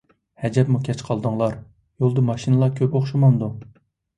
ھەجەپمۇ 0.43 0.79
كەچ 0.87 1.03
قالدىڭلار، 1.09 1.53
يولدا 2.05 2.25
ماشىنىلار 2.31 2.75
كۆپ 2.81 2.99
ئوخشىمامدۇ؟ 3.01 3.55